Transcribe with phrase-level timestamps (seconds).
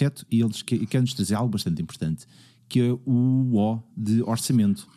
[0.00, 2.26] exceto, e eles que, querem-nos trazer algo bastante importante,
[2.68, 4.88] que é o O de orçamento.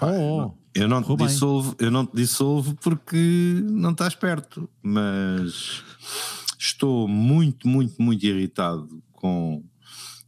[0.00, 5.82] Oh, eu não te dissolvo, eu não te dissolvo porque não estás perto, mas
[6.58, 9.62] estou muito, muito, muito irritado com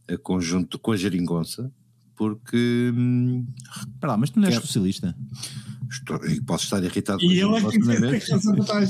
[0.09, 1.71] a conjunto com a geringonça
[2.17, 2.91] porque.
[2.93, 3.45] Hum,
[3.77, 4.61] Espera lá, mas tu não és quer...
[4.61, 5.15] socialista?
[5.89, 7.77] Estou, e posso estar irritado e eu é que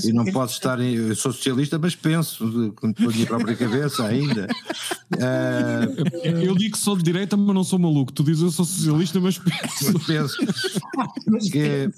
[0.07, 0.79] e não posso estar.
[0.79, 4.47] Eu sou socialista, mas penso com a minha própria cabeça ainda.
[5.13, 8.11] Uh, eu digo que sou de direita, mas não sou maluco.
[8.11, 9.99] Tu dizes eu sou socialista, mas penso.
[10.07, 10.37] penso
[11.51, 11.89] que,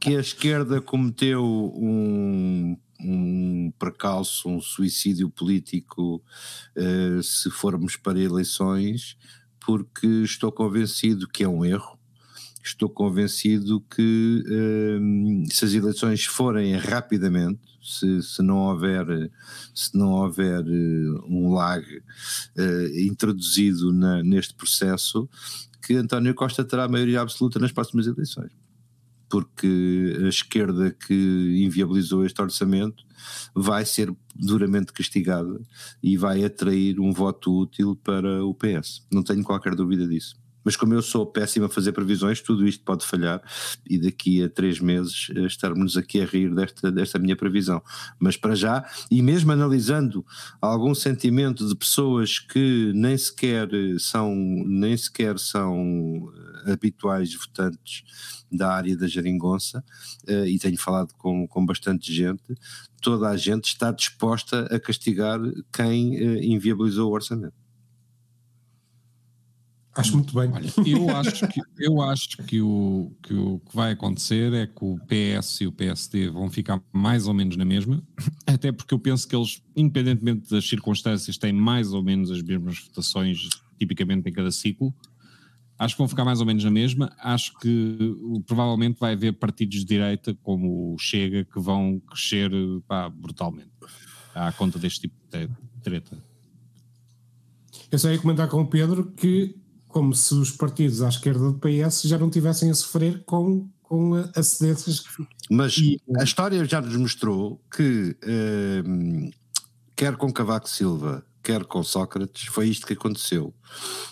[0.00, 6.22] que a esquerda cometeu um um precalço, um suicídio político
[6.76, 9.16] uh, se formos para eleições,
[9.64, 11.97] porque estou convencido que é um erro.
[12.68, 19.06] Estou convencido que uh, se as eleições forem rapidamente, se, se não houver,
[19.74, 21.84] se não houver uh, um lag
[22.94, 25.28] introduzido na, neste processo,
[25.82, 28.52] que António Costa terá maioria absoluta nas próximas eleições
[29.28, 33.04] porque a esquerda que inviabilizou este orçamento
[33.54, 35.60] vai ser duramente castigada
[36.02, 39.06] e vai atrair um voto útil para o PS.
[39.12, 40.36] Não tenho qualquer dúvida disso.
[40.68, 43.42] Mas como eu sou péssimo a fazer previsões, tudo isto pode falhar
[43.88, 47.82] e daqui a três meses eh, estarmos aqui a rir desta, desta minha previsão.
[48.18, 50.26] Mas para já, e mesmo analisando
[50.60, 53.66] algum sentimento de pessoas que nem sequer
[53.98, 56.30] são, nem sequer são
[56.66, 58.02] eh, habituais votantes
[58.52, 59.82] da área da geringonça,
[60.28, 62.42] uh, e tenho falado com, com bastante gente,
[63.00, 65.40] toda a gente está disposta a castigar
[65.72, 67.67] quem inviabilizou o orçamento.
[69.98, 70.48] Acho muito bem.
[70.52, 74.84] Olha, eu acho, que, eu acho que, o, que o que vai acontecer é que
[74.84, 78.00] o PS e o PSD vão ficar mais ou menos na mesma,
[78.46, 82.78] até porque eu penso que eles, independentemente das circunstâncias, têm mais ou menos as mesmas
[82.78, 84.94] votações, tipicamente em cada ciclo.
[85.76, 87.12] Acho que vão ficar mais ou menos na mesma.
[87.18, 87.98] Acho que
[88.46, 92.50] provavelmente vai haver partidos de direita, como o Chega, que vão crescer
[92.86, 93.70] pá, brutalmente
[94.34, 95.48] à conta deste tipo de
[95.82, 96.22] treta.
[97.90, 99.56] Eu só ia comentar com o Pedro que,
[99.88, 104.14] como se os partidos à esquerda do PS já não tivessem a sofrer com, com
[104.36, 105.02] acedências.
[105.50, 108.82] Mas e, a história já nos mostrou que, eh,
[109.96, 113.54] quer com Cavaco Silva, quer com Sócrates, foi isto que aconteceu.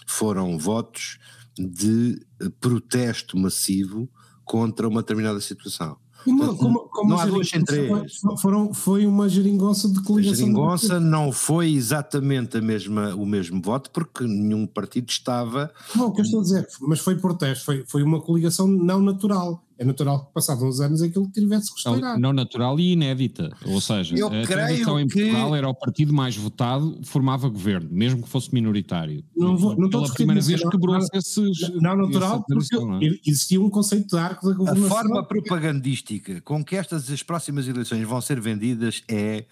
[0.06, 1.18] Foram votos
[1.58, 2.20] de
[2.60, 4.08] protesto massivo
[4.44, 5.98] contra uma determinada situação.
[6.26, 8.20] Como, como, como não há duas sem três.
[8.40, 10.32] Foram, foi uma geringonça de coligação.
[10.32, 15.70] A geringonça não foi exatamente a mesma, o mesmo voto, porque nenhum partido estava.
[15.94, 19.00] Não, o que eu estou a dizer, mas foi protesto, foi, foi uma coligação não
[19.00, 23.80] natural é natural que passados uns anos aquilo tivesse que não, natural e inédita, ou
[23.80, 28.28] seja, Eu a tradição em Portugal era o partido mais votado, formava governo, mesmo que
[28.28, 29.22] fosse minoritário.
[29.36, 31.70] Não vou, não Pela primeira vez quebrou-se esses...
[31.80, 33.18] Não, natural, porque não é?
[33.26, 34.86] existia um conceito de arco da governação.
[34.86, 39.44] A forma propagandística com que estas as próximas eleições vão ser vendidas é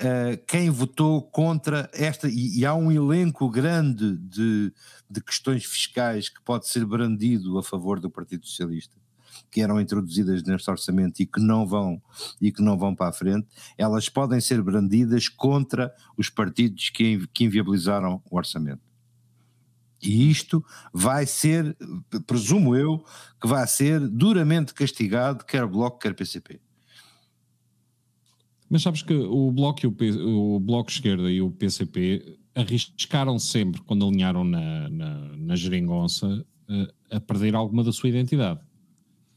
[0.00, 4.72] uh, quem votou contra esta, e, e há um elenco grande de,
[5.10, 8.96] de questões fiscais que pode ser brandido a favor do Partido Socialista
[9.50, 12.00] que eram introduzidas neste orçamento e que não vão
[12.40, 13.46] e que não vão para a frente,
[13.76, 18.82] elas podem ser brandidas contra os partidos que, que inviabilizaram o orçamento.
[20.02, 21.76] E isto vai ser,
[22.26, 23.04] presumo eu,
[23.40, 26.60] que vai ser duramente castigado, quer Bloco, quer PCP.
[28.68, 33.80] Mas sabes que o Bloco, e o, o Bloco Esquerda e o PCP arriscaram sempre,
[33.82, 38.60] quando alinharam na, na, na geringonça, eh, a perder alguma da sua identidade.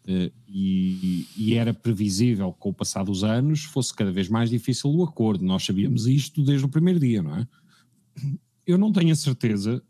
[0.10, 4.50] Uh, e, e, era previsível que com o passar dos anos fosse cada vez mais
[4.50, 5.46] difícil o acordo.
[5.46, 7.48] Nós sabíamos isto desde o primeiro dia, não é?
[8.66, 9.84] Eu não tenho a certeza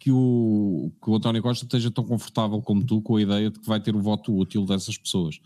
[0.00, 3.60] que o, que o António Costa esteja tão confortável como tu com a ideia de
[3.60, 5.38] que vai ter o voto útil dessas pessoas.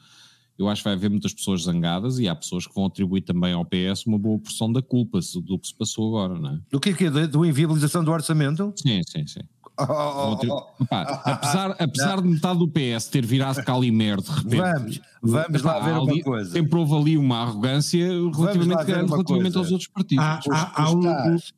[0.58, 3.52] Eu acho que vai haver muitas pessoas zangadas e há pessoas que vão atribuir também
[3.52, 6.60] ao PS uma boa porção da culpa do que se passou agora, não é?
[6.70, 7.26] Do que é que é?
[7.26, 8.72] Do inviabilização do orçamento?
[8.76, 9.42] Sim, sim, sim.
[9.78, 10.86] Oh, oh, oh,
[11.24, 14.56] apesar apesar de metade do PS ter virado Calimero de repente.
[14.56, 16.50] Vamos, vamos lá ver ali, uma coisa.
[16.50, 20.24] Sempre houve ali uma arrogância relativamente grande relativamente aos outros partidos.
[20.24, 21.52] Há, há, há tu, estás,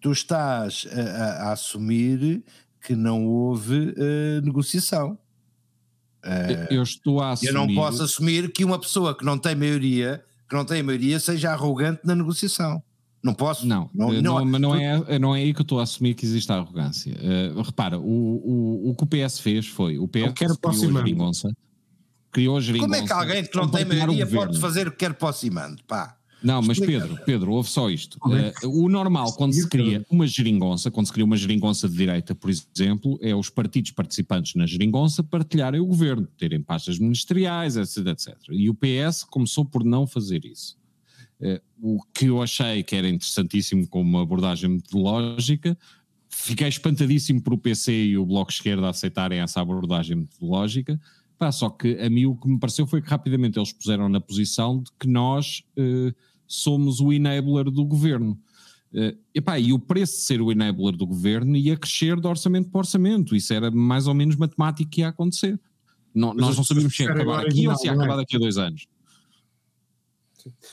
[0.00, 2.42] tu estás a, a, assumir
[2.80, 5.18] que não houve uh, negociação.
[6.24, 7.48] Uh, eu estou a assumir.
[7.48, 11.20] Eu não posso assumir que uma pessoa que não tem maioria, que não tem maioria,
[11.20, 12.82] seja arrogante na negociação.
[13.22, 13.66] Não posso?
[13.66, 16.14] Não, não, não, não mas não é, não é aí que eu estou a assumir
[16.14, 17.12] que existe a arrogância.
[17.12, 21.56] Uh, repara, o, o, o que o PS fez foi, o PS criou a geringonça,
[22.30, 22.90] criou a geringonça...
[22.90, 25.76] Como é que alguém que não tem maioria pode fazer o que quer para o
[25.86, 26.18] pá?
[26.42, 26.78] Não, mas.
[26.78, 28.16] Pedro, Pedro, ouve só isto.
[28.24, 32.34] Uh, o normal, quando se cria uma geringonça, quando se cria uma geringonça de direita,
[32.34, 38.06] por exemplo, é os partidos participantes na geringonça partilharem o governo, terem pastas ministeriais, etc,
[38.06, 38.36] etc.
[38.50, 40.77] E o PS começou por não fazer isso.
[41.40, 45.78] Uh, o que eu achei que era interessantíssimo como abordagem metodológica,
[46.28, 51.00] fiquei espantadíssimo por o PC e o Bloco Esquerda aceitarem essa abordagem metodológica,
[51.38, 54.20] Pá, só que a mim o que me pareceu foi que rapidamente eles puseram na
[54.20, 56.12] posição de que nós uh,
[56.46, 58.36] somos o enabler do governo.
[58.92, 62.70] Uh, epá, e o preço de ser o enabler do governo ia crescer de orçamento
[62.70, 63.36] para orçamento.
[63.36, 65.60] Isso era mais ou menos matemático que ia acontecer.
[66.12, 68.58] Não, nós não sabíamos se ia acabar aqui ou se ia acabar daqui a dois
[68.58, 68.88] anos.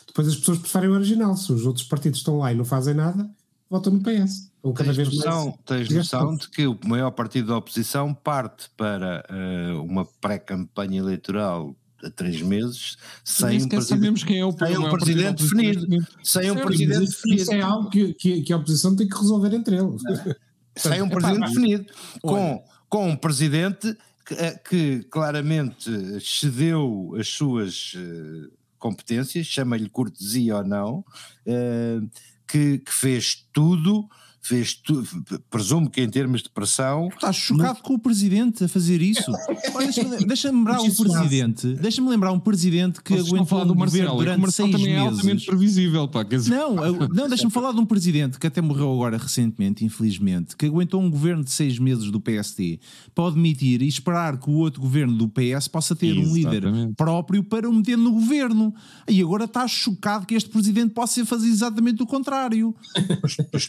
[0.07, 1.35] Depois as pessoas preferem o original.
[1.35, 3.29] Se os outros partidos estão lá e não fazem nada,
[3.69, 4.51] votam no PS.
[4.61, 5.59] Ou cada tens vez noção, mais.
[5.65, 11.75] tens noção de que o maior partido da oposição parte para uh, uma pré-campanha eleitoral
[12.03, 16.07] a três meses sem um, sabemos quem é o, sem um presidente definido.
[16.23, 17.41] Sem um presidente isso, definido.
[17.41, 20.01] Isso é algo que, que, que, a oposição tem que resolver entre eles.
[20.77, 21.85] Sem um presidente definido.
[22.21, 23.95] Com, com um presidente
[24.25, 24.35] que,
[24.69, 25.89] que, claramente
[26.19, 28.51] cedeu as suas uh,
[28.85, 30.99] competências, chama-lhe cortesia ou não,
[31.47, 32.07] uh,
[32.47, 34.07] que, que fez tudo
[34.47, 35.03] fez tu,
[35.49, 37.09] presumo que em termos de pressão.
[37.13, 39.31] Estás chocado com o presidente a fazer isso.
[39.79, 41.73] Deixa-me deixa lembrar um presidente.
[41.73, 44.41] Deixa-me lembrar um presidente que Vocês aguentou falar um do governo Marcelo, e o durante
[44.41, 45.45] Marcelo seis também é altamente meses.
[45.45, 46.23] previsível, pá.
[46.23, 46.75] Quer dizer, Não,
[47.07, 51.09] não deixa-me falar de um presidente que até morreu agora recentemente, infelizmente, que aguentou um
[51.09, 52.79] governo de seis meses do PSD
[53.15, 56.63] para o demitir e esperar que o outro governo do PS possa ter um líder
[56.63, 56.93] Exatamente.
[56.95, 58.73] próprio para o meter no governo.
[59.09, 62.75] E agora está chocado que este presidente possa fazer exatamente o contrário.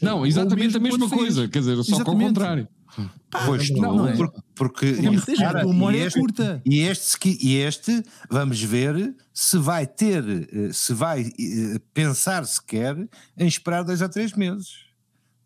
[0.03, 1.35] Não, exatamente a mesmo mesma quando fez.
[1.35, 2.29] coisa, quer dizer, só que ao Exatamente.
[2.29, 2.69] contrário.
[3.45, 4.17] Pois não, não, não é.
[4.17, 6.63] porque, porque seja, repara, a memória e é este, curta.
[6.65, 12.97] e este, e este, vamos ver se vai ter, eh, se vai eh, pensar sequer
[13.37, 14.87] em esperar dois a três meses.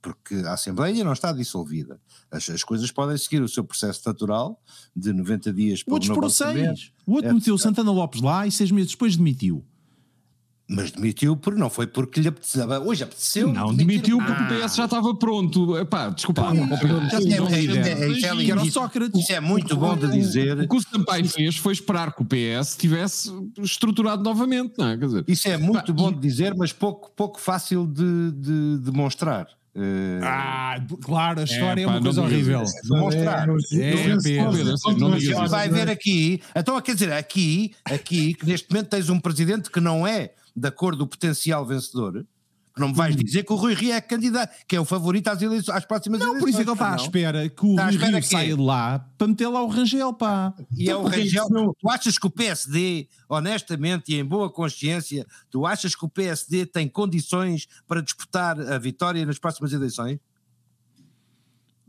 [0.02, 2.00] Porque a Assembleia não está dissolvida.
[2.31, 4.58] As, as coisas podem seguir o seu processo natural
[4.96, 6.93] de 90 dias O para o outro novo esperou orçamento, seis.
[7.06, 7.34] O outro etc.
[7.34, 9.64] meteu Santana Lopes lá e seis meses depois demitiu.
[10.72, 12.64] Mas demitiu por não foi porque lhe apeteceu.
[12.87, 13.52] Hoje apeteceu.
[13.52, 15.76] Não, demitiu porque o PS já estava pronto.
[15.76, 16.43] Epá, desculpa.
[16.43, 19.20] é- é- é- é- é- o Sócrates.
[19.20, 20.69] Isso é muito bom de O dizer.
[20.69, 23.31] que o Sampaio fez foi esperar que o PS tivesse
[23.61, 24.96] estruturado novamente, não é?
[24.96, 28.31] Quer dizer, Isso é muito Pá, bom e- de dizer, mas pouco, pouco fácil de,
[28.32, 29.49] de demonstrar.
[29.75, 32.62] Eh, Ah, claro, a história é, pá, uma não coisa horrível.
[32.88, 33.49] demonstrar.
[33.73, 39.19] É, assim, vai ver aqui, então quer dizer, aqui, aqui, que neste momento tens um
[39.20, 42.26] presidente que não é da cor do potencial vencedor,
[42.79, 45.43] não me vais dizer que o Rui Rio é candidato, que é o favorito às,
[45.43, 46.41] eleições, às próximas Não, eleições.
[46.41, 47.05] por isso é que ele está à não.
[47.05, 50.55] espera que o Rui Rio saia de lá para meter lá o Rangel, pá.
[50.75, 51.44] E é o porque Rangel.
[51.44, 56.05] isso não- Tu achas que o PSD, honestamente e em boa consciência, tu achas que
[56.05, 60.19] o PSD tem condições para disputar a vitória nas próximas eleições?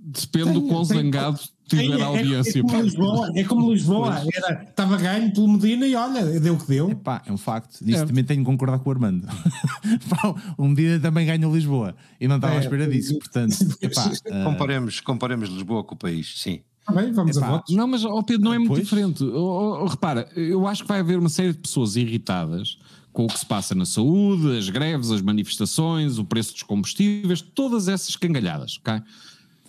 [0.04, 1.40] Depende do Tem- quão tem- zangado
[1.70, 2.60] tiver É- a é- audiência.
[2.60, 4.24] É, como Lisboa, é como Lisboa.
[4.34, 6.96] Era, estava ganho pelo Medina e olha, deu o que deu.
[6.96, 7.74] Pá, é um facto.
[7.86, 8.08] Disso Certo.
[8.10, 9.28] também tenho de concordar com o Armando.
[10.58, 13.18] Um dia também ganhou Lisboa e não estava à É, espera disso.
[13.20, 16.62] Portanto, epá, ah, Comparemos, comparemos Lisboa com o país, sim.
[16.80, 17.76] Está bem, vamos Epá, a votos.
[17.76, 18.84] Não, mas ó Pedro, não é muito Pois.
[18.84, 19.24] diferente.
[19.24, 22.78] Ó, ó, repara, eu acho que vai haver uma série de pessoas irritadas
[23.14, 27.42] com o que se passa na saúde, as greves, as manifestações, o preço dos combustíveis,
[27.42, 29.02] todas essas cangalhadas, ok?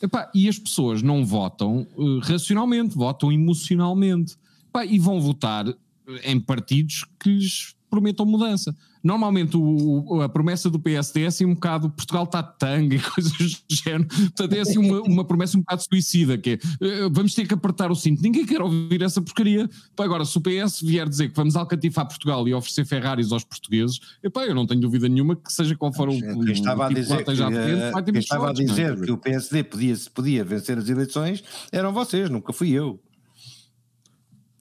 [0.02, 4.36] Epá, e as pessoas não votam eh, racionalmente, votam emocionalmente.
[4.68, 8.74] Epá, e vão votar eh, em partidos que lhes prometam mudança.
[9.02, 13.32] Normalmente o- a promessa do PSD é assim um bocado Portugal está tanga e coisas
[13.32, 14.06] do género.
[14.06, 17.54] Portanto, é assim uma, uma promessa um bocado suicida, que é eh, vamos ter que
[17.54, 18.22] apertar o cinto.
[18.22, 19.68] Ninguém quer ouvir essa porcaria.
[19.96, 23.44] Pá, agora, se o PS vier dizer que vamos alcatifar Portugal e oferecer Ferraris aos
[23.44, 26.12] portugueses, epá, eu não tenho dúvida nenhuma que seja qual for o,
[26.50, 28.52] estava a tipo dizer, que, frente, eh, estava a é?
[28.52, 33.00] dizer que o PSD podia, podia vencer as eleições eram vocês, nunca fui eu.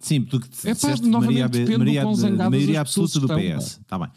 [0.01, 0.87] Sim, tu que É pá,
[1.19, 3.79] maioria, depende do maioria, quão de- zangadas maioria absoluta do PS.
[3.81, 4.07] Está bem.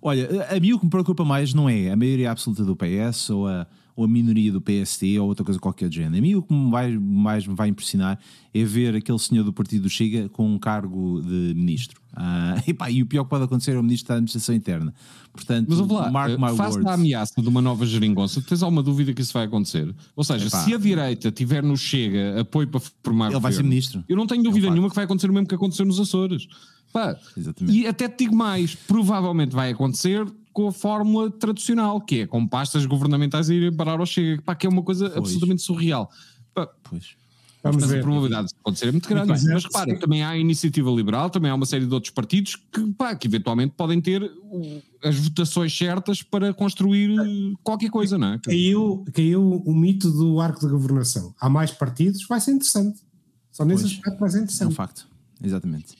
[0.00, 3.30] Olha, a mim o que me preocupa mais não é a maioria absoluta do PS
[3.30, 6.16] ou a, ou a minoria do PSD ou outra coisa qualquer do género.
[6.16, 8.18] A mim o que vai- mais me vai impressionar
[8.54, 12.00] é ver aquele senhor do partido do Chega com um cargo de ministro.
[12.14, 14.92] Ah, epá, e o pior que pode acontecer é o ministro da Administração Interna.
[15.32, 16.86] Portanto, Mas ouve lá, mark eh, my face words.
[16.86, 19.94] à ameaça de uma nova geringonça, tens alguma dúvida que isso vai acontecer?
[20.14, 20.58] Ou seja, Epá.
[20.62, 24.04] se a direita tiver no Chega apoio para formar Ele vai ser governo, ministro.
[24.08, 26.46] Eu não tenho dúvida nenhuma que vai acontecer o mesmo que aconteceu nos Açores.
[26.92, 27.16] Pá,
[27.66, 32.46] e até te digo mais, provavelmente vai acontecer com a fórmula tradicional, que é com
[32.46, 36.10] pastas governamentais a irem parar ao Chega, pá, que é uma coisa absolutamente surreal.
[36.54, 37.20] Pá, Pois.
[37.64, 38.02] Vamos Mas a ver.
[38.02, 39.28] probabilidade de acontecer é muito grande.
[39.28, 39.54] Muito bem.
[39.54, 42.92] Mas repara, também há a iniciativa liberal, também há uma série de outros partidos que,
[42.94, 44.28] pá, que eventualmente podem ter
[45.00, 47.14] as votações certas para construir
[47.62, 48.38] qualquer coisa, não é?
[48.40, 51.32] Caiu, caiu o mito do arco de governação.
[51.40, 53.00] Há mais partidos, vai ser interessante.
[53.52, 53.94] Só nesse Pois.
[53.94, 54.74] aspecto vai ser É um interessante.
[54.74, 55.06] facto.
[55.40, 55.94] Exatamente.